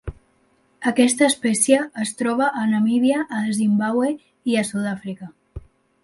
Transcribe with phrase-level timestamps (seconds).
[0.91, 4.09] Aquesta espècie es troba a Namíbia, a Zimbàbue
[4.53, 5.29] i a Sud-àfrica.